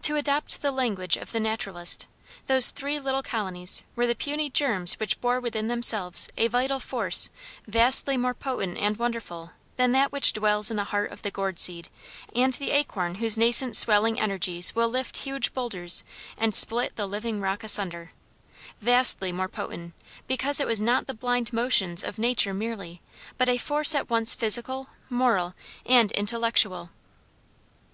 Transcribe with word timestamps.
To 0.00 0.16
adopt 0.16 0.62
the 0.62 0.72
language 0.72 1.18
of 1.18 1.32
the 1.32 1.38
naturalist, 1.40 2.06
those 2.46 2.70
three 2.70 2.98
little 2.98 3.22
colonies 3.22 3.82
were 3.96 4.06
the 4.06 4.14
puny 4.14 4.48
germs 4.48 4.94
which 4.94 5.20
bore 5.20 5.40
within 5.40 5.68
themselves 5.68 6.26
a 6.38 6.48
vital 6.48 6.80
force 6.80 7.28
vastly 7.66 8.16
more 8.16 8.32
potent 8.32 8.78
and 8.78 8.96
wonderful 8.96 9.50
than 9.76 9.92
that 9.92 10.10
which 10.10 10.32
dwells 10.32 10.70
in 10.70 10.78
the 10.78 10.84
heart 10.84 11.10
of 11.12 11.20
the 11.20 11.30
gourd 11.30 11.58
seed, 11.58 11.90
and 12.34 12.54
the 12.54 12.70
acorn 12.70 13.16
whose 13.16 13.36
nascent 13.36 13.76
swelling 13.76 14.18
energies 14.18 14.74
will 14.74 14.88
lift 14.88 15.18
huge 15.18 15.52
boulders 15.52 16.02
and 16.38 16.54
split 16.54 16.96
the 16.96 17.06
living 17.06 17.38
rock 17.38 17.62
asunder: 17.62 18.08
vastly 18.80 19.32
more 19.32 19.48
potent 19.48 19.92
because 20.26 20.60
it 20.60 20.66
was 20.66 20.80
not 20.80 21.06
the 21.06 21.12
blind 21.12 21.52
motions 21.52 22.02
of 22.02 22.18
nature 22.18 22.54
merely, 22.54 23.02
but 23.36 23.50
a 23.50 23.58
force 23.58 23.94
at 23.94 24.08
once 24.08 24.34
physical, 24.34 24.88
moral, 25.10 25.54
and 25.84 26.10
intellectual. 26.12 26.88